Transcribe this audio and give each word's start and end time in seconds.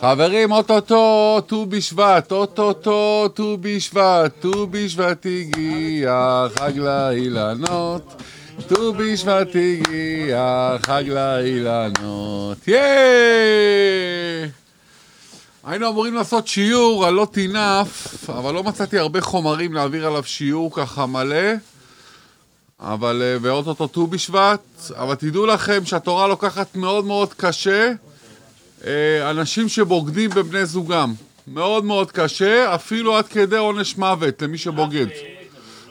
חברים, 0.00 0.52
אוטוטו, 0.52 1.40
ט"ו 1.46 1.66
בשבט, 1.66 2.32
אוטוטו, 2.32 3.28
ט"ו 3.34 3.56
בשבט, 3.60 4.32
ט"ו 4.40 4.66
בשבט 4.66 5.26
הגיע, 5.26 6.46
חג 6.58 6.78
לאילנות, 6.78 8.22
ט"ו 8.68 8.92
בשבט 8.92 9.48
הגיע, 9.48 10.76
חג 10.82 11.04
לאילנות, 11.06 12.68
ייי! 12.68 14.50
היינו 15.64 15.88
אמורים 15.88 16.14
לעשות 16.14 16.46
שיעור 16.46 17.06
על 17.06 17.14
לא 17.14 17.26
תנאף, 17.32 18.30
אבל 18.30 18.54
לא 18.54 18.62
מצאתי 18.62 18.98
הרבה 18.98 19.20
חומרים 19.20 19.72
להעביר 19.72 20.06
עליו 20.06 20.24
שיעור 20.24 20.70
ככה 20.74 21.06
מלא. 21.06 21.52
אבל, 22.80 23.22
אה, 23.22 23.36
ואו-טו-טו 23.40 23.86
ט"ו 23.86 24.06
בשבט, 24.06 24.60
אבל 24.96 25.14
תדעו 25.14 25.46
לכם 25.46 25.84
שהתורה 25.84 26.26
לוקחת 26.26 26.76
מאוד 26.76 27.04
מאוד 27.04 27.34
קשה 27.34 27.92
אנשים 29.30 29.68
שבוגדים 29.68 30.30
בבני 30.30 30.66
זוגם. 30.66 31.14
מאוד 31.46 31.84
מאוד 31.84 32.10
קשה, 32.10 32.74
אפילו 32.74 33.16
עד 33.16 33.28
כדי 33.28 33.56
עונש 33.56 33.96
מוות 33.96 34.42
למי 34.42 34.58
שבוגד. 34.58 35.06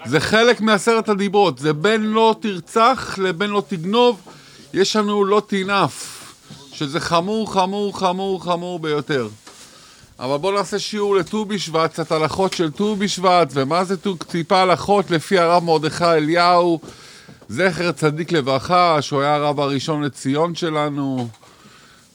זה 0.06 0.20
חלק 0.20 0.62
מעשרת 0.62 1.10
הדיברות, 1.10 1.60
זה 1.60 1.74
בין 1.74 2.04
לא 2.04 2.36
תרצח 2.40 3.16
לבין 3.18 3.50
לא 3.50 3.64
תגנוב, 3.68 4.22
יש 4.74 4.96
לנו 4.96 5.26
לא 5.26 5.42
תינף, 5.48 6.20
שזה 6.74 7.00
חמור, 7.00 7.54
חמור, 7.54 8.00
חמור, 8.00 8.44
חמור 8.44 8.80
ביותר. 8.80 9.28
אבל 10.20 10.38
בואו 10.38 10.56
נעשה 10.56 10.80
שיעור 10.80 11.16
לט"ו 11.16 11.46
בשבט, 11.46 11.92
קצת 11.92 12.12
הלכות 12.12 12.54
של 12.54 12.72
ט"ו 12.72 12.96
בשבט, 12.96 13.50
ומה 13.54 13.84
זה 13.84 13.96
טיפה 14.28 14.58
הלכות 14.58 15.12
לפי 15.12 15.40
הרב 15.40 15.64
מרדכי 15.64 16.06
אליהו, 16.06 16.80
זכר 17.50 17.92
צדיק 17.92 18.32
לברכה, 18.32 19.02
שהוא 19.02 19.22
היה 19.22 19.36
הרב 19.36 19.60
הראשון 19.60 20.04
לציון 20.04 20.56
שלנו. 20.56 21.28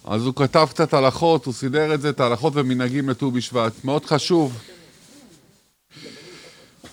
אז 0.04 0.26
הוא 0.26 0.34
כתב 0.34 0.66
קצת 0.70 0.94
הלכות, 0.94 1.44
הוא 1.44 1.54
סידר 1.54 1.94
את 1.94 2.00
זה, 2.00 2.10
את 2.10 2.20
ההלכות 2.20 2.52
ומנהגים 2.56 3.08
לט"ו 3.08 3.30
בשבט. 3.30 3.72
מאוד 3.84 4.04
חשוב. 4.04 4.58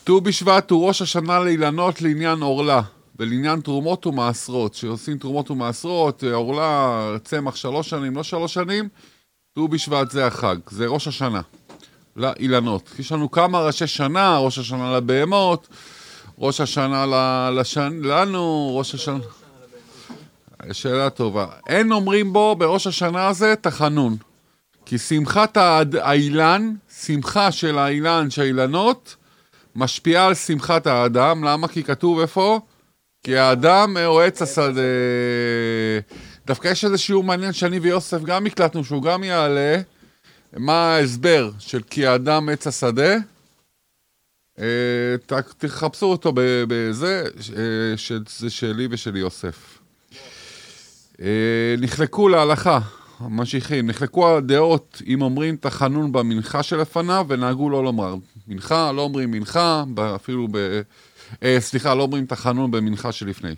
ט"ו 0.04 0.22
בשבט 0.22 0.72
הוא 0.72 0.88
ראש 0.88 1.02
השנה 1.02 1.40
לאילנות 1.40 2.02
לעניין 2.02 2.42
עורלה, 2.42 2.82
ולעניין 3.20 3.62
תרומות 3.62 4.08
ומעשרות. 4.08 4.74
שעושים 4.74 5.18
תרומות 5.18 5.52
ומעשרות, 5.52 6.24
עורלה, 6.24 7.00
צמח 7.24 7.56
שלוש 7.56 7.90
שנים, 7.90 8.16
לא 8.16 8.24
שלוש 8.24 8.54
שנים, 8.54 8.90
ט"ו 9.56 9.68
בשבט 9.68 10.12
זה 10.12 10.28
החג, 10.28 10.58
זה 10.70 10.88
ראש 10.88 11.08
השנה, 11.08 11.42
לאילנות. 12.16 12.90
יש 13.00 13.12
לנו 13.12 13.32
כמה 13.32 13.62
ראשי 13.62 13.88
שנה, 13.88 14.38
ראש 14.38 14.60
השנה 14.60 14.98
לבהמות, 14.98 15.68
ראש 16.40 16.62
השנה 16.62 17.06
לשן, 17.52 18.00
לנו, 18.04 18.72
ראש 18.78 18.96
השנה... 18.96 19.18
שאלה 20.72 21.10
טובה. 21.10 21.48
אין 21.68 21.92
אומרים 21.92 22.34
בו 22.34 22.56
בראש 22.56 22.88
השנה 22.88 23.28
הזה 23.28 23.54
תחנון. 23.62 24.18
כי 24.86 24.98
שמחת 24.98 25.58
האילן, 26.02 26.74
שמחה 27.02 27.52
של 27.52 27.78
האילן, 27.78 28.30
של 28.30 28.42
האילנות, 28.42 29.16
משפיעה 29.76 30.28
על 30.28 30.34
שמחת 30.34 30.88
האדם. 30.88 31.44
למה? 31.44 31.68
כי 31.68 31.84
כתוב 31.84 32.20
איפה? 32.20 32.60
כי 33.24 33.38
האדם 33.38 33.98
הוא 33.98 34.22
עץ 34.22 34.42
השדה. 34.42 34.82
דווקא 36.46 36.68
יש 36.68 36.86
איזה 36.86 36.98
שיעור 36.98 37.24
מעניין 37.24 37.54
שאני 37.54 37.80
ויוסף 37.80 38.22
גם 38.24 38.46
הקלטנו, 38.46 38.84
שהוא 38.84 39.04
גם 39.04 39.24
יעלה. 39.24 39.82
מה 40.58 40.96
ההסבר 40.96 41.52
של 41.60 41.82
כי 41.90 42.08
האדם 42.08 42.50
עץ 42.50 42.68
השדה? 42.68 43.16
אה, 44.60 45.16
תחפשו 45.58 46.06
אותו 46.06 46.34
בזה, 46.36 47.24
אה, 47.58 47.98
שזה 47.98 48.50
שלי 48.50 48.88
ושל 48.92 49.16
יוסף. 49.16 49.81
אה, 51.22 51.76
נחלקו 51.78 52.30
להלכה, 52.30 52.80
ממשיכים, 53.22 53.88
נחלקו 53.88 54.38
הדעות 54.38 55.02
אם 55.08 55.22
אומרים 55.22 55.56
תחנון 55.56 56.12
במנחה 56.12 56.64
שלפניו 56.64 57.26
ונהגו 57.30 57.70
לא 57.70 57.84
לומר 57.84 58.16
מנחה, 58.48 58.92
לא 58.92 59.02
אומרים 59.02 59.32
מנחה, 59.32 59.84
אפילו 60.16 60.48
ב... 60.52 60.82
סליחה, 61.60 61.96
לא 61.96 62.04
אומרים 62.04 62.26
תחנון 62.26 62.72
במנחה 62.72 63.12
שלפני. 63.12 63.56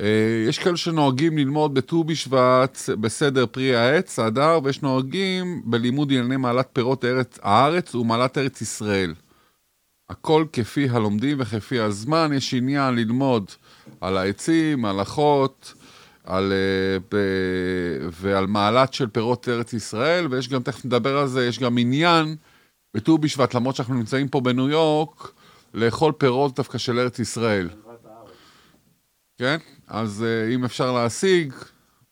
אה, 0.00 0.44
יש 0.48 0.58
כאלה 0.58 0.76
שנוהגים 0.76 1.38
ללמוד 1.38 1.74
בט"ו 1.74 2.04
בשבט 2.04 2.78
בסדר 3.00 3.46
פרי 3.46 3.76
העץ, 3.76 4.18
הדר, 4.18 4.58
ויש 4.64 4.82
נוהגים 4.82 5.62
בלימוד 5.64 6.12
ענייני 6.12 6.36
מעלת 6.36 6.68
פירות 6.72 7.04
ארץ, 7.04 7.38
הארץ 7.42 7.94
ומעלת 7.94 8.38
ארץ 8.38 8.60
ישראל. 8.60 9.14
הכל 10.10 10.44
כפי 10.52 10.88
הלומדים 10.88 11.36
וכפי 11.40 11.80
הזמן, 11.80 12.30
יש 12.34 12.54
עניין 12.54 12.94
ללמוד 12.94 13.50
על 14.00 14.16
העצים, 14.16 14.84
הלכות, 14.84 15.74
על, 16.24 16.52
אה, 16.52 17.18
ועל 18.12 18.46
מעלת 18.46 18.94
של 18.94 19.06
פירות 19.06 19.48
ארץ 19.48 19.72
ישראל, 19.72 20.26
ויש 20.30 20.48
גם, 20.48 20.62
תכף 20.62 20.84
נדבר 20.84 21.18
על 21.18 21.28
זה, 21.28 21.46
יש 21.46 21.58
גם 21.58 21.78
עניין 21.78 22.36
בט"ו 22.94 23.18
בשבט, 23.18 23.54
למרות 23.54 23.76
שאנחנו 23.76 23.94
נמצאים 23.94 24.28
פה 24.28 24.40
בניו 24.40 24.68
יורק, 24.68 25.32
לאכול 25.74 26.12
פירות 26.12 26.56
דווקא 26.56 26.78
של 26.78 26.98
ארץ 26.98 27.18
ישראל. 27.18 27.68
כן? 29.38 29.56
אז 29.88 30.24
uh, 30.24 30.54
אם 30.54 30.64
אפשר 30.64 30.92
להשיג, 30.92 31.52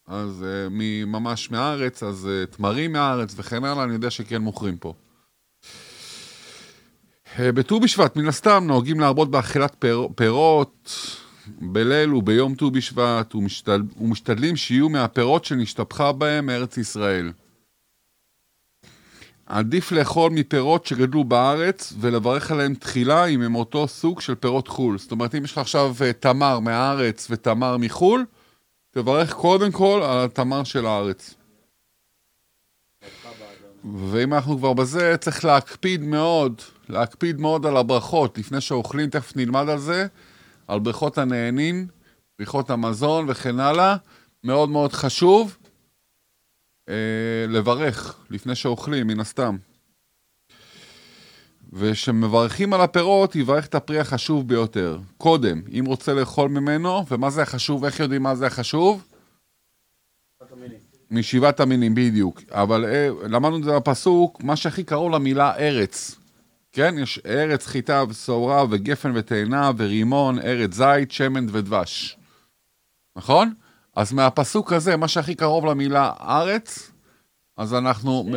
אז 0.06 0.44
uh, 0.68 0.72
ממש 1.06 1.50
מהארץ, 1.50 2.02
אז 2.02 2.28
תמרים 2.50 2.92
מהארץ 2.92 3.34
וכן 3.36 3.64
הלאה, 3.64 3.84
אני 3.84 3.92
יודע 3.92 4.10
שכן 4.10 4.42
מוכרים 4.42 4.76
פה. 4.76 4.94
בט"ו 7.38 7.80
בשבט, 7.80 8.16
מן 8.16 8.28
הסתם, 8.28 8.64
נוהגים 8.66 9.00
להרבות 9.00 9.30
באכילת 9.30 9.76
פיר, 9.78 10.08
פירות 10.16 10.90
בליל 11.48 12.14
וביום 12.14 12.54
ט"ו 12.54 12.70
בשבט, 12.70 13.34
ומשתד, 13.34 13.78
ומשתדלים 14.00 14.56
שיהיו 14.56 14.88
מהפירות 14.88 15.44
שנשתפכה 15.44 16.12
בהם 16.12 16.50
ארץ 16.50 16.76
ישראל. 16.76 17.32
עדיף 19.46 19.92
לאכול 19.92 20.30
מפירות 20.30 20.86
שגדלו 20.86 21.24
בארץ 21.24 21.92
ולברך 22.00 22.50
עליהם 22.50 22.74
תחילה 22.74 23.26
אם 23.26 23.42
הם 23.42 23.54
אותו 23.54 23.88
סוג 23.88 24.20
של 24.20 24.34
פירות 24.34 24.68
חו"ל. 24.68 24.98
זאת 24.98 25.12
אומרת, 25.12 25.34
אם 25.34 25.44
יש 25.44 25.52
לך 25.52 25.58
עכשיו 25.58 25.94
אה, 26.00 26.12
תמר 26.12 26.60
מהארץ 26.60 27.26
ותמר 27.30 27.76
מחו"ל, 27.76 28.24
תברך 28.90 29.32
קודם 29.32 29.72
כל 29.72 30.00
על 30.04 30.24
התמר 30.24 30.64
של 30.64 30.86
הארץ. 30.86 31.34
ואם 34.12 34.34
אנחנו 34.34 34.58
כבר 34.58 34.72
בזה, 34.72 35.16
צריך 35.20 35.44
להקפיד 35.44 36.02
מאוד, 36.02 36.62
להקפיד 36.88 37.40
מאוד 37.40 37.66
על 37.66 37.76
הברכות. 37.76 38.38
לפני 38.38 38.60
שאוכלים, 38.60 39.10
תכף 39.10 39.36
נלמד 39.36 39.68
על 39.68 39.78
זה, 39.78 40.06
על 40.72 40.80
ברכות 40.80 41.18
הנהנין, 41.18 41.86
ברכות 42.38 42.70
המזון 42.70 43.24
וכן 43.28 43.60
הלאה. 43.60 43.96
מאוד 44.44 44.68
מאוד 44.68 44.92
חשוב. 44.92 45.56
אה, 46.88 46.94
לברך 47.48 48.16
לפני 48.30 48.54
שאוכלים, 48.54 49.06
מן 49.06 49.20
הסתם. 49.20 49.56
וכשמברכים 51.72 52.72
על 52.72 52.80
הפירות, 52.80 53.36
יברך 53.36 53.66
את 53.66 53.74
הפרי 53.74 53.98
החשוב 53.98 54.48
ביותר. 54.48 54.98
קודם, 55.18 55.62
אם 55.78 55.84
רוצה 55.86 56.14
לאכול 56.14 56.48
ממנו, 56.50 57.06
ומה 57.10 57.30
זה 57.30 57.42
החשוב, 57.42 57.84
איך 57.84 58.00
יודעים 58.00 58.22
מה 58.22 58.34
זה 58.34 58.46
החשוב? 58.46 59.06
משבעת 61.10 61.60
המינים, 61.60 61.94
בדיוק. 61.94 62.42
אבל 62.50 62.84
אה, 62.84 63.08
למדנו 63.28 63.58
את 63.58 63.64
זה 63.64 63.76
בפסוק, 63.76 64.42
מה 64.42 64.56
שהכי 64.56 64.84
קרוב 64.84 65.12
למילה 65.12 65.56
ארץ. 65.56 66.21
כן? 66.72 66.94
יש 66.98 67.20
ארץ, 67.26 67.66
חיטה 67.66 68.04
ושעורה 68.08 68.64
וגפן 68.70 69.12
ותאנה 69.14 69.70
ורימון, 69.76 70.38
ארץ 70.38 70.74
זית, 70.74 71.12
שמן 71.12 71.46
ודבש. 71.52 72.16
נכון? 73.16 73.52
אז 73.96 74.12
מהפסוק 74.12 74.72
הזה, 74.72 74.96
מה 74.96 75.08
שהכי 75.08 75.34
קרוב 75.34 75.66
למילה 75.66 76.12
ארץ, 76.20 76.92
אז 77.56 77.74
אנחנו 77.74 78.30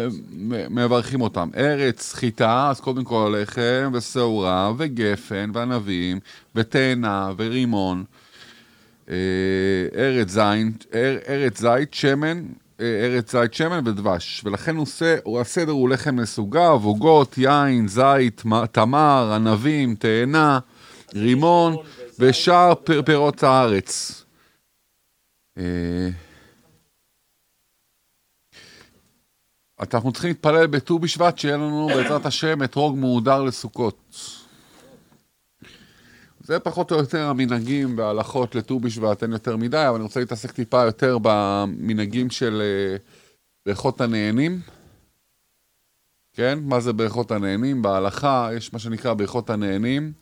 מברכים 0.70 1.22
אותם. 1.22 1.50
ארץ 1.58 2.14
חיטה, 2.14 2.70
אז 2.70 2.80
קודם 2.80 3.04
כל 3.04 3.36
לחם 3.42 3.92
ושעורה 3.94 4.72
וגפן 4.78 5.52
וענבים 5.54 6.20
ותאנה 6.56 7.32
ורימון. 7.38 8.04
אה, 9.10 9.16
ארץ 9.96 10.30
זית, 10.30 10.86
ארץ 11.28 11.60
זית, 11.60 11.94
שמן, 11.94 12.46
ארץ 12.80 13.32
זית, 13.32 13.54
שמן 13.54 13.88
ודבש. 13.88 14.42
ולכן 14.46 14.76
הוא 14.76 14.84
עושה, 14.84 15.16
הסדר 15.42 15.72
הוא 15.72 15.90
לחם 15.90 16.16
מסוגב, 16.16 16.80
עוגות, 16.84 17.38
יין, 17.38 17.88
זית, 17.88 18.44
תמר, 18.72 19.32
ענבים, 19.36 19.96
תאנה, 19.96 20.60
רימון 21.16 21.76
ושאר 22.20 22.74
פירות 23.06 23.44
הארץ. 23.44 24.24
אה, 25.58 26.10
אנחנו 29.94 30.12
צריכים 30.12 30.30
להתפלל 30.30 30.68
בט"ו 30.68 31.00
בשבט 31.00 31.38
שיהיה 31.38 31.58
לנו 31.58 31.88
בעזרת 31.88 32.26
השם 32.26 32.64
אתרוג 32.64 32.98
מהודר 32.98 33.44
לסוכות. 33.44 34.16
זה 36.46 36.60
פחות 36.60 36.92
או 36.92 36.98
יותר 36.98 37.26
המנהגים 37.28 37.98
וההלכות 37.98 38.56
לט"ו 38.56 38.80
בשבט, 38.80 39.24
אין 39.24 39.32
יותר 39.32 39.58
מדי, 39.58 39.86
אבל 39.88 39.96
אני 39.96 40.04
רוצה 40.04 40.20
להתעסק 40.20 40.52
טיפה 40.52 40.84
יותר 40.84 41.18
במנהגים 41.22 42.30
של 42.30 42.62
אה, 42.62 42.98
ברכות 43.66 44.02
הנהנים. 44.02 44.62
כן? 46.34 46.60
מה 46.62 46.80
זה 46.80 46.94
ברכות 46.94 47.32
הנהנים? 47.32 47.82
בהלכה 47.82 48.50
יש 48.58 48.74
מה 48.74 48.80
שנקרא 48.80 49.14
ברכות 49.14 49.50
הנהנים. 49.50 50.14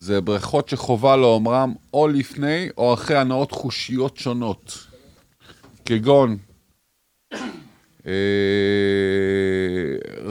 זה 0.00 0.20
ברכות 0.20 0.68
שחובה 0.68 1.16
לאומרם 1.16 1.74
או 1.94 2.08
לפני 2.08 2.68
או 2.76 2.94
אחרי 2.94 3.16
הנאות 3.16 3.52
חושיות 3.52 4.16
שונות. 4.16 4.86
כגון 5.84 6.36
אה, 8.06 8.12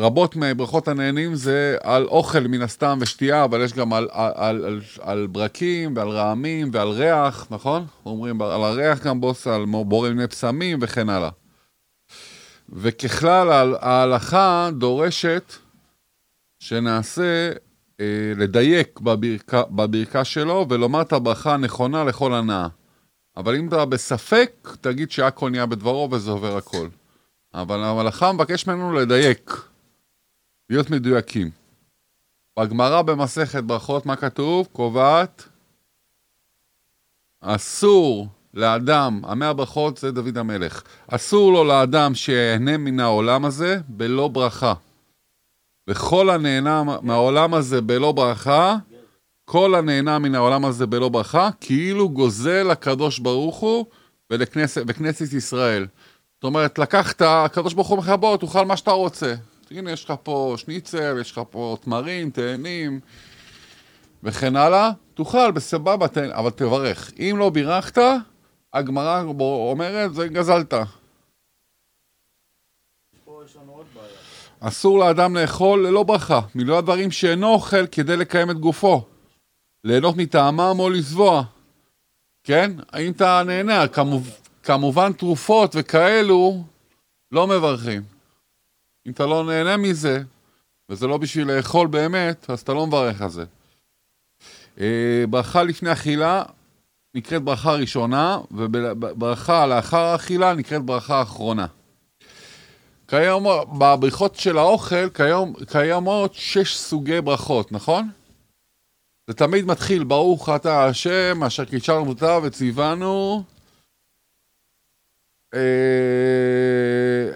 רבות 0.05 0.35
מברכות 0.35 0.87
הנהנים 0.87 1.35
זה 1.35 1.77
על 1.83 2.05
אוכל 2.05 2.39
מן 2.39 2.61
הסתם 2.61 2.97
ושתייה, 3.01 3.43
אבל 3.43 3.61
יש 3.61 3.73
גם 3.73 3.93
על, 3.93 4.07
על, 4.11 4.31
על, 4.35 4.65
על, 4.65 4.81
על 5.01 5.27
ברקים 5.27 5.95
ועל 5.95 6.09
רעמים 6.09 6.69
ועל 6.73 6.87
ריח, 6.87 7.47
נכון? 7.51 7.85
אומרים 8.05 8.41
על 8.41 8.63
הריח 8.63 9.03
גם 9.03 9.21
בוס, 9.21 9.47
על 9.47 9.65
בורא 9.85 10.09
מיני 10.09 10.27
פסמים 10.27 10.79
וכן 10.81 11.09
הלאה. 11.09 11.29
וככלל 12.69 13.75
ההלכה 13.81 14.69
דורשת 14.77 15.53
שנעשה, 16.59 17.51
אה, 17.99 18.33
לדייק 18.37 18.99
בברכה, 18.99 19.63
בברכה 19.69 20.23
שלו 20.23 20.65
ולומר 20.69 21.01
את 21.01 21.13
הברכה 21.13 21.53
הנכונה 21.53 22.03
לכל 22.03 22.33
הנאה. 22.33 22.67
אבל 23.37 23.55
אם 23.55 23.67
אתה 23.67 23.85
בספק, 23.85 24.69
תגיד 24.81 25.11
שהכל 25.11 25.49
נהיה 25.49 25.65
בדברו 25.65 26.09
וזה 26.11 26.31
עובר 26.31 26.57
הכל. 26.57 26.87
אבל 27.53 27.83
המלאכה 27.83 28.31
מבקש 28.31 28.67
ממנו 28.67 28.93
לדייק, 28.93 29.51
להיות 30.69 30.89
מדויקים. 30.89 31.49
בגמרא 32.59 33.01
במסכת 33.01 33.63
ברכות, 33.63 34.05
מה 34.05 34.15
כתוב? 34.15 34.67
קובעת, 34.71 35.43
אסור 37.41 38.27
לאדם, 38.53 39.21
המאה 39.23 39.53
ברכות 39.53 39.97
זה 39.97 40.11
דוד 40.11 40.37
המלך, 40.37 40.83
אסור 41.07 41.53
לו 41.53 41.63
לאדם 41.63 42.15
שיהנה 42.15 42.77
מן 42.77 42.99
העולם 42.99 43.45
הזה 43.45 43.79
בלא 43.87 44.27
ברכה. 44.27 44.73
וכל 45.87 46.29
הנהנה 46.29 46.83
מהעולם 47.01 47.53
הזה 47.53 47.81
בלא 47.81 48.11
ברכה, 48.11 48.75
כל 49.45 49.75
הנהנה 49.75 50.19
מן 50.19 50.35
העולם 50.35 50.65
הזה 50.65 50.85
בלא 50.85 51.09
ברכה, 51.09 51.49
כאילו 51.61 52.09
גוזל 52.09 52.71
הקדוש 52.71 53.19
ברוך 53.19 53.57
הוא 53.57 53.85
וכנסת 54.87 55.33
ישראל. 55.33 55.87
זאת 56.35 56.43
אומרת, 56.43 56.79
לקחת, 56.79 57.21
הקדוש 57.25 57.73
ברוך 57.73 57.87
הוא 57.87 58.15
בוא, 58.15 58.37
תאכל 58.37 58.65
מה 58.65 58.77
שאתה 58.77 58.91
רוצה. 58.91 59.35
הנה, 59.71 59.91
יש 59.91 60.05
לך 60.05 60.13
פה 60.23 60.55
שניצל, 60.57 61.17
יש 61.21 61.31
לך 61.31 61.41
פה 61.49 61.77
תמרים, 61.81 62.29
תאנים, 62.29 62.99
וכן 64.23 64.55
הלאה. 64.55 64.91
תאכל, 65.13 65.51
בסבבה, 65.51 66.07
תן, 66.07 66.31
אבל 66.31 66.49
תברך. 66.49 67.11
אם 67.19 67.35
לא 67.39 67.49
בירכת, 67.49 68.01
הגמרא 68.73 69.23
אומרת, 69.39 70.13
זה 70.13 70.27
גזלת. 70.27 70.73
אסור 74.59 74.99
לאדם 74.99 75.37
לאכול 75.37 75.87
ללא 75.87 76.03
ברכה, 76.03 76.41
מלוא 76.55 76.77
הדברים 76.77 77.11
שאינו 77.11 77.47
אוכל 77.47 77.87
כדי 77.87 78.17
לקיים 78.17 78.51
את 78.51 78.59
גופו. 78.59 79.01
ליהנות 79.83 80.17
מטעמם 80.17 80.75
או 80.79 80.89
לזבוע. 80.89 81.43
כן? 82.43 82.71
האם 82.91 83.11
אתה 83.11 83.43
נהנה? 83.45 83.87
כמובן... 83.87 84.29
כמובן 84.65 85.13
תרופות 85.13 85.71
וכאלו 85.75 86.63
לא 87.31 87.47
מברכים. 87.47 88.14
אם 89.07 89.11
אתה 89.11 89.25
לא 89.25 89.43
נהנה 89.43 89.77
מזה, 89.77 90.21
וזה 90.89 91.07
לא 91.07 91.17
בשביל 91.17 91.51
לאכול 91.51 91.87
באמת, 91.87 92.49
אז 92.49 92.59
אתה 92.59 92.73
לא 92.73 92.87
מברך 92.87 93.21
על 93.21 93.29
זה. 93.29 93.45
אה, 94.79 95.23
ברכה 95.29 95.63
לפני 95.63 95.91
אכילה 95.91 96.43
נקראת 97.15 97.41
ברכה 97.41 97.73
ראשונה, 97.73 98.39
וברכה 98.51 99.65
לאחר 99.65 99.97
האכילה 99.97 100.53
נקראת 100.53 100.81
ברכה 100.81 101.21
אחרונה. 101.21 101.65
כיום, 103.07 103.45
בבריכות 103.79 104.35
של 104.35 104.57
האוכל 104.57 105.09
כיום, 105.09 105.53
קיימות 105.67 106.33
שש 106.33 106.77
סוגי 106.77 107.21
ברכות, 107.21 107.71
נכון? 107.71 108.09
זה 109.27 109.33
תמיד 109.33 109.65
מתחיל, 109.65 110.03
ברוך 110.03 110.49
אתה 110.49 110.85
השם, 110.85 111.43
אשר 111.43 111.65
קישרנו 111.65 112.09
אותה 112.09 112.39
וציוונו 112.43 113.43
אה, 115.53 115.59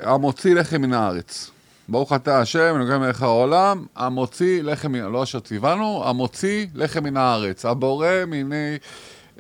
המוציא 0.04 0.56
לחם 0.56 0.82
מן 0.82 0.94
הארץ. 0.94 1.52
ברוך 1.90 2.14
אתה 2.14 2.40
השם, 2.40 2.76
נוגע 2.78 2.98
מלך 2.98 3.22
העולם, 3.22 3.86
המוציא 3.96 4.64
לחם 4.64 4.96
לא 4.96 5.24
אשר 5.24 5.40
ציוונו, 5.40 6.04
המוציא 6.06 6.66
לחם 6.76 7.04
מן 7.04 7.18
הארץ, 7.18 7.66
הבורא 7.66 8.08
מיני 8.28 8.78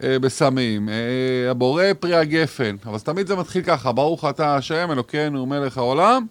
אה, 0.04 0.19
בשמים, 0.19 0.90
אה, 0.90 1.51
הבורא 1.51 1.84
פרי 2.00 2.16
הגפן. 2.16 2.75
אבל 2.86 3.00
תמיד 3.00 3.28
זה 3.28 3.36
מתחיל 3.36 3.63
ככה, 3.63 3.92
ברוך 3.92 4.25
אתה 4.25 4.56
השם, 4.56 4.92
אלוקינו 4.92 5.46
מלך 5.46 5.78
העולם, 5.78 6.25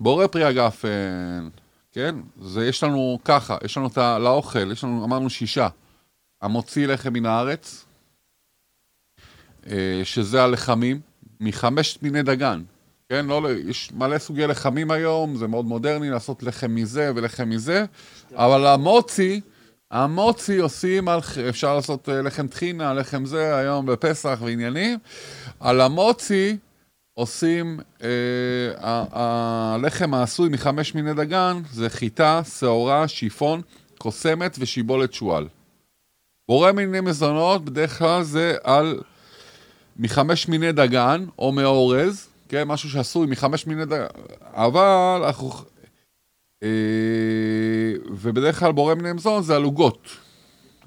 בורא 0.00 0.26
פרי 0.26 0.44
הגפן. 0.44 1.48
כן? 1.92 2.14
זה 2.42 2.66
יש 2.66 2.82
לנו 2.82 3.18
ככה, 3.24 3.56
יש 3.64 3.76
לנו 3.76 3.86
את 3.86 3.98
ה... 3.98 4.18
לאוכל, 4.18 4.72
יש 4.72 4.84
לנו, 4.84 5.04
אמרנו 5.04 5.30
שישה. 5.30 5.68
המוציא 6.42 6.86
לחם 6.86 7.12
מן 7.12 7.26
הארץ, 7.26 7.84
אה, 9.66 10.00
שזה 10.04 10.42
הלחמים. 10.42 11.00
מחמש 11.40 11.98
מיני 12.02 12.22
דגן. 12.22 12.62
כן, 13.10 13.26
לא, 13.26 13.48
יש 13.68 13.92
מלא 13.92 14.18
סוגי 14.18 14.46
לחמים 14.46 14.90
היום, 14.90 15.36
זה 15.36 15.46
מאוד 15.46 15.64
מודרני 15.64 16.10
לעשות 16.10 16.42
לחם 16.42 16.74
מזה 16.74 17.12
ולחם 17.14 17.48
מזה, 17.48 17.84
אבל 18.34 18.66
המוצי, 18.66 19.40
המוצי 19.90 20.58
עושים, 20.58 21.08
על, 21.08 21.20
אפשר 21.48 21.76
לעשות 21.76 22.08
אה, 22.08 22.22
לחם 22.22 22.46
טחינה, 22.46 22.94
לחם 22.94 23.26
זה, 23.26 23.56
היום 23.56 23.86
בפסח 23.86 24.38
ועניינים. 24.44 24.98
על 25.60 25.80
המוצי 25.80 26.56
עושים, 27.14 27.80
אה, 28.02 28.08
הלחם 29.12 30.14
העשוי 30.14 30.48
מחמש 30.48 30.94
מיני 30.94 31.14
דגן 31.14 31.62
זה 31.72 31.90
חיטה, 31.90 32.42
שעורה, 32.58 33.08
שיפון, 33.08 33.60
קוסמת 33.98 34.56
ושיבולת 34.58 35.12
שועל. 35.12 35.48
בורא 36.48 36.72
מיני 36.72 37.00
מזונות 37.00 37.64
בדרך 37.64 37.98
כלל 37.98 38.22
זה 38.22 38.56
על 38.62 39.00
מחמש 39.96 40.48
מיני 40.48 40.72
דגן, 40.72 41.24
או 41.38 41.52
מאורז, 41.52 42.29
כן, 42.50 42.64
משהו 42.64 42.90
שעשוי 42.90 43.26
מחמש 43.26 43.66
מיני 43.66 43.84
דגן, 43.84 44.06
אבל 44.42 45.22
אנחנו... 45.24 45.50
אה, 46.62 46.68
ובדרך 48.10 48.58
כלל 48.58 48.72
בורא 48.72 48.94
מיני 48.94 49.12
מזון 49.12 49.42
זה 49.42 49.56
על 49.56 49.62
עוגות, 49.62 50.08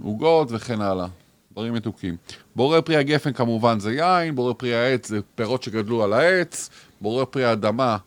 עוגות 0.04 0.48
וכן 0.51 0.81
הלאה, 0.81 1.07
דברים 1.51 1.74
מתוקים. 1.74 2.15
בורא 2.56 2.81
פרי 2.81 2.95
הגפן 2.95 3.33
כמובן 3.33 3.80
זה 3.80 3.94
יין, 3.94 4.36
בורא 4.36 4.54
פרי 4.54 4.75
העץ 4.75 5.07
זה 5.07 5.19
פירות 5.36 5.63
שגדלו 5.63 6.04
על 6.04 6.13
העץ, 6.13 6.69
בורא 7.01 7.25
פרי 7.25 7.45
האדמה 7.45 7.98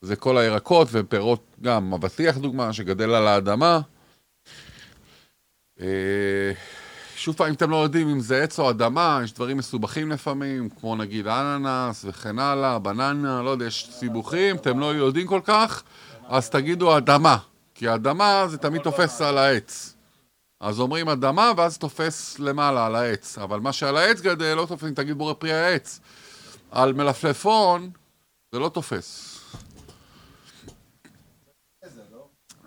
זה 0.00 0.16
כל 0.16 0.38
הירקות 0.38 0.88
ופירות, 0.92 1.56
גם 1.62 1.94
אבטיח 1.94 2.36
דוגמה, 2.36 2.72
שגדל 2.72 3.10
על 3.10 3.26
האדמה. 3.26 3.80
אה, 5.80 6.52
שוב 7.20 7.36
פעם, 7.36 7.48
אם 7.48 7.54
אתם 7.54 7.70
לא 7.70 7.76
יודעים 7.76 8.08
אם 8.08 8.20
זה 8.20 8.42
עץ 8.42 8.58
או 8.58 8.70
אדמה, 8.70 9.20
יש 9.24 9.32
דברים 9.32 9.56
מסובכים 9.56 10.10
לפעמים, 10.10 10.68
כמו 10.68 10.96
נגיד 10.96 11.26
אננס 11.26 12.04
וכן 12.08 12.38
הלאה, 12.38 12.78
בננה, 12.78 13.42
לא 13.42 13.50
יודע, 13.50 13.66
יש 13.66 13.88
סיבוכים, 13.92 14.56
אתם 14.56 14.80
לא 14.80 14.86
יודעים 14.86 15.26
כל 15.26 15.40
כך, 15.44 15.82
אז 16.28 16.50
תגידו 16.50 16.96
אדמה, 16.96 17.36
כי 17.74 17.94
אדמה 17.94 18.44
זה 18.48 18.58
תמיד 18.58 18.82
תופס 18.82 19.20
על 19.20 19.38
העץ. 19.38 19.94
אז 20.60 20.80
אומרים 20.80 21.08
אדמה, 21.08 21.52
ואז 21.56 21.78
תופס 21.78 22.38
למעלה 22.38 22.86
על 22.86 22.94
העץ. 22.94 23.38
אבל 23.38 23.60
מה 23.60 23.72
שעל 23.72 23.96
העץ 23.96 24.20
גדל, 24.20 24.54
לא 24.54 24.66
תופס, 24.66 24.90
תגיד 24.94 25.18
בורא 25.18 25.34
פרי 25.34 25.52
העץ. 25.52 26.00
על 26.70 26.92
מלפלפון, 26.92 27.90
זה 28.52 28.58
לא 28.58 28.68
תופס. 28.68 29.38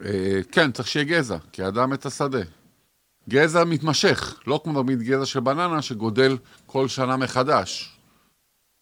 אה, 0.05 0.39
כן, 0.51 0.71
צריך 0.71 0.87
שיהיה 0.87 1.05
גזע, 1.05 1.37
כי 1.51 1.67
אדם 1.67 1.93
את 1.93 2.05
השדה. 2.05 2.62
גזע 3.29 3.63
מתמשך, 3.63 4.39
לא 4.47 4.61
כמו 4.63 4.83
תמיד 4.83 5.01
גזע 5.01 5.25
של 5.25 5.39
בננה 5.39 5.81
שגודל 5.81 6.37
כל 6.65 6.87
שנה 6.87 7.17
מחדש. 7.17 7.97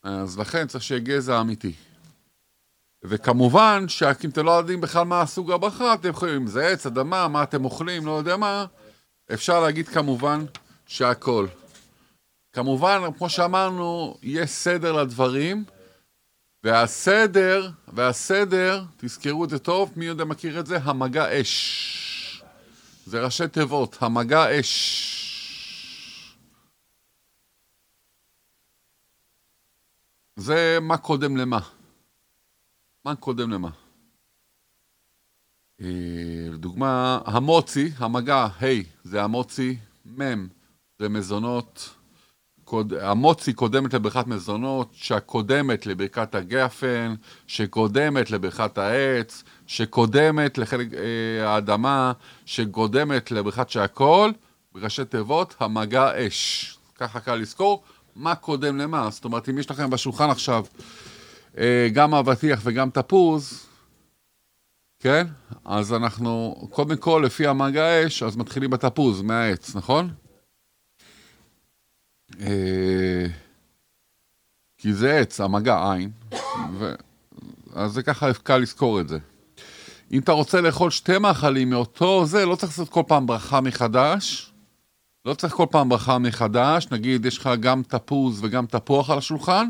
אז 0.04 0.40
לכן 0.40 0.68
צריך 0.68 0.84
שיהיה 0.84 1.00
גזע 1.00 1.42
אמיתי. 1.42 1.74
וכמובן, 3.04 3.86
שאם 3.88 4.30
אתם 4.30 4.46
לא 4.46 4.52
יודעים 4.52 4.82
בכלל 4.82 5.04
מה 5.04 5.22
הסוג 5.22 5.52
הברכה, 5.52 5.94
אתם 5.94 6.10
יכולים, 6.10 6.36
אם 6.36 6.48
זה 6.48 6.68
עץ, 6.68 6.86
אדמה, 6.86 7.28
מה 7.28 7.44
אתם 7.44 7.66
אוכלים, 7.66 8.06
לא 8.06 8.12
יודע 8.12 8.38
מה, 8.38 8.66
אפשר 9.34 9.60
להגיד 9.60 9.88
כמובן 9.88 10.46
שהכל. 10.88 11.48
כמובן, 12.54 13.02
כמו 13.18 13.30
שאמרנו, 13.30 14.18
יש 14.24 14.50
סדר 14.50 14.92
לדברים, 14.92 15.64
והסדר, 16.64 17.70
והסדר, 17.94 18.84
תזכרו 18.98 19.46
את 19.46 19.50
זה 19.50 19.60
טוב, 19.60 19.92
מי 19.96 20.06
יודע 20.06 20.26
מכיר 20.26 20.60
את 20.60 20.66
זה? 20.66 20.78
המגע 20.84 21.42
אש. 21.42 22.11
זה 23.06 23.26
ראשי 23.26 23.48
תיבות, 23.48 23.98
המגע 24.02 24.60
אש. 24.60 25.12
זה 30.36 30.78
מה 30.82 30.98
קודם 30.98 31.38
למה. 31.38 31.60
מה 33.06 33.16
קודם 33.16 33.52
למה. 33.52 33.70
אה, 35.82 36.48
לדוגמה, 36.52 37.20
המוצי, 37.26 37.92
המגע, 37.98 38.36
ה' 38.36 38.60
hey, 38.60 38.86
זה 39.04 39.24
המוצי, 39.24 39.78
מ' 40.06 40.48
זה 41.00 41.10
מזונות, 41.10 41.90
קוד, 42.72 42.94
המוצי 42.94 43.54
קודמת 43.54 43.94
לברכת 43.94 44.28
מזונות, 44.28 44.90
שהקודמת 44.94 45.86
לברכת 45.86 46.36
הגפן, 46.36 47.16
שקודמת 47.48 48.32
לברכת 48.32 48.78
העץ, 48.78 49.44
שקודמת 49.68 50.58
לחלק 50.58 50.88
אה, 50.94 51.50
האדמה, 51.50 52.12
שקודמת 52.46 53.32
לברכת 53.32 53.70
שהכל, 53.70 54.32
בראשי 54.74 55.06
תיבות, 55.06 55.56
המגע 55.60 56.28
אש. 56.28 56.78
ככה 56.96 57.20
קל 57.20 57.36
לזכור, 57.36 57.84
מה 58.16 58.36
קודם 58.36 58.78
למה. 58.78 59.10
זאת 59.10 59.26
אומרת, 59.26 59.50
אם 59.50 59.58
יש 59.58 59.72
לכם 59.72 59.90
בשולחן 59.90 60.30
עכשיו 60.30 60.66
אה, 61.58 61.88
גם 61.94 62.14
אבטיח 62.14 62.62
וגם 62.64 62.90
תפוז, 62.90 63.66
כן? 65.00 65.28
אז 65.66 65.94
אנחנו, 65.94 66.56
קודם 66.70 66.98
כל, 66.98 67.24
לפי 67.26 67.48
המגע 67.48 67.86
האש, 67.86 68.24
אז 68.24 68.38
מתחילים 68.38 68.70
בתפוז, 68.70 69.22
מהעץ, 69.22 69.76
נכון? 69.76 70.10
אה, 72.40 73.26
כי 74.78 74.94
זה 74.94 75.20
עץ, 75.20 75.40
המגע 75.40 75.92
עין, 75.92 76.10
ו... 76.80 76.94
אז 77.74 77.92
זה 77.92 78.04
ככה 78.04 78.34
קל 78.34 78.58
לזכור 78.58 79.02
את 79.02 79.08
זה. 79.08 79.18
אם 80.12 80.20
אתה 80.20 80.32
רוצה 80.32 80.62
לאכול 80.62 80.92
שתי 80.92 81.18
מאכלים 81.18 81.70
מאותו 81.70 82.26
זה, 82.26 82.46
לא 82.46 82.56
צריך 82.56 82.72
לעשות 82.72 82.90
כל 82.90 83.04
פעם 83.08 83.28
ברכה 83.28 83.62
מחדש. 83.62 84.52
לא 85.26 85.34
צריך 85.34 85.54
כל 85.54 85.66
פעם 85.72 85.90
ברכה 85.90 86.18
מחדש, 86.18 86.88
נגיד 86.92 87.26
יש 87.26 87.38
לך 87.38 87.50
גם 87.60 87.84
תפוז 87.88 88.40
וגם 88.44 88.66
תפוח 88.66 89.10
על 89.10 89.18
השולחן, 89.18 89.68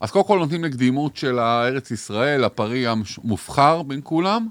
אז 0.00 0.10
קודם 0.10 0.24
כל 0.24 0.38
נותנים 0.38 0.64
לקדימות 0.64 1.16
של 1.16 1.38
הארץ 1.38 1.90
ישראל, 1.90 2.44
הפרי 2.44 2.86
המובחר 2.86 3.82
בין 3.82 4.00
כולם, 4.04 4.48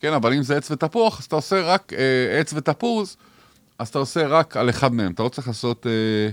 כן, 0.00 0.12
אבל 0.12 0.32
אם 0.32 0.42
זה 0.42 0.56
עץ 0.56 0.70
ותפוח, 0.70 1.18
אז 1.18 1.24
אתה 1.24 1.36
עושה 1.36 1.62
רק 1.62 1.92
אה, 1.92 2.40
עץ 2.40 2.52
ותפוז, 2.52 3.16
אז 3.78 3.88
אתה 3.88 3.98
עושה 3.98 4.26
רק 4.26 4.56
על 4.56 4.70
אחד 4.70 4.94
מהם, 4.94 5.12
אתה 5.12 5.22
לא 5.22 5.28
צריך 5.28 5.48
לעשות 5.48 5.86
אה, 5.86 6.30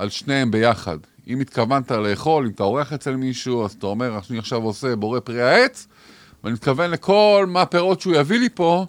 על 0.00 0.08
שניהם 0.08 0.50
ביחד. 0.50 0.98
אם 1.28 1.40
התכוונת 1.40 1.90
לאכול, 1.90 2.46
אם 2.46 2.50
אתה 2.50 2.62
עורך 2.62 2.92
אצל 2.92 3.16
מישהו, 3.16 3.64
אז 3.64 3.72
אתה 3.72 3.86
אומר, 3.86 4.18
אני 4.30 4.38
עכשיו 4.38 4.62
עושה 4.62 4.96
בורא 4.96 5.20
פרי 5.20 5.42
העץ, 5.42 5.86
ואני 6.44 6.54
מתכוון 6.54 6.90
לכל 6.90 7.46
מה 7.48 7.62
הפירות 7.62 8.00
שהוא 8.00 8.14
יביא 8.14 8.38
לי 8.38 8.48
פה, 8.54 8.86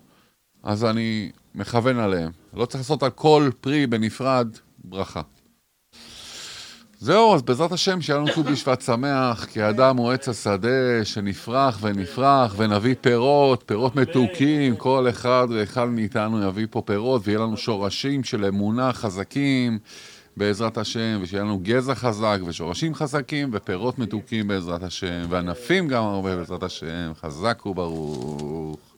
אז 0.63 0.85
אני 0.85 1.31
מכוון 1.55 1.99
עליהם. 1.99 2.31
לא 2.53 2.65
צריך 2.65 2.83
לעשות 2.83 3.03
על 3.03 3.09
כל 3.09 3.49
פרי 3.61 3.87
בנפרד 3.87 4.47
ברכה. 4.83 5.21
זהו, 6.99 7.35
אז 7.35 7.41
בעזרת 7.41 7.71
השם 7.71 8.01
שיהיה 8.01 8.19
לנו 8.19 8.27
ט"ו 8.27 8.43
בשבט 8.43 8.81
שמח, 8.81 9.45
כי 9.45 9.61
האדם 9.61 9.97
הוא 9.97 10.11
עץ 10.11 10.29
השדה 10.29 11.05
שנפרח 11.05 11.77
ונפרח 11.81 12.55
ונביא 12.57 12.95
פירות, 13.01 13.63
פירות 13.65 13.95
מתוקים, 13.95 14.75
כל 14.75 15.09
אחד 15.09 15.47
ואחד 15.49 15.85
מאיתנו 15.85 16.47
יביא 16.47 16.67
פה 16.69 16.81
פירות 16.85 17.21
ויהיה 17.25 17.39
לנו 17.39 17.57
שורשים 17.57 18.23
של 18.23 18.45
אמונה 18.45 18.93
חזקים 18.93 19.79
בעזרת 20.37 20.77
השם, 20.77 21.19
ושיהיה 21.21 21.43
לנו 21.43 21.59
גזע 21.63 21.95
חזק 21.95 22.39
ושורשים 22.45 22.95
חזקים 22.95 23.49
ופירות 23.53 23.99
מתוקים 23.99 24.47
בעזרת 24.47 24.83
השם, 24.83 25.25
וענפים 25.29 25.87
גם 25.87 26.03
הרבה 26.03 26.35
בעזרת 26.35 26.63
השם, 26.63 27.11
חזק 27.21 27.65
וברוך. 27.65 28.90